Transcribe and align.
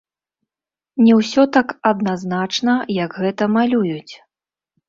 Не 1.07 1.13
ўсё 1.19 1.45
так 1.59 1.75
адназначна, 1.91 2.75
як 3.05 3.11
гэта 3.25 3.43
малююць. 3.59 4.13